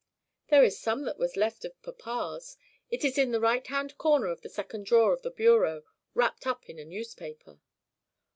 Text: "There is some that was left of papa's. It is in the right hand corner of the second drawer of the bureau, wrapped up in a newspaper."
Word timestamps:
"There 0.49 0.63
is 0.63 0.79
some 0.79 1.03
that 1.03 1.19
was 1.19 1.37
left 1.37 1.63
of 1.63 1.79
papa's. 1.83 2.57
It 2.89 3.05
is 3.05 3.19
in 3.19 3.29
the 3.29 3.39
right 3.39 3.67
hand 3.67 3.99
corner 3.99 4.31
of 4.31 4.41
the 4.41 4.49
second 4.49 4.87
drawer 4.87 5.13
of 5.13 5.21
the 5.21 5.29
bureau, 5.29 5.83
wrapped 6.15 6.47
up 6.47 6.67
in 6.67 6.79
a 6.79 6.85
newspaper." 6.85 7.59